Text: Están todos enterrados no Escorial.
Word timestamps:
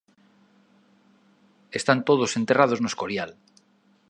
Están 1.79 1.99
todos 2.09 2.31
enterrados 2.39 2.79
no 2.81 2.89
Escorial. 2.91 3.31